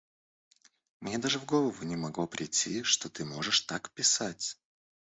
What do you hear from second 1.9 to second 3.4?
могло прийти, что ты